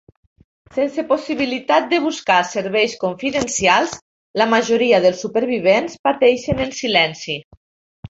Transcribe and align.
Sense 0.77 1.03
possibilitat 1.11 1.91
de 1.91 1.99
buscar 2.05 2.39
serveis 2.53 2.97
confidencials, 3.05 3.95
la 4.43 4.51
majoria 4.57 5.05
dels 5.07 5.25
supervivents 5.29 6.03
pateixen 6.11 6.69
en 6.69 6.77
silenci. 6.85 7.43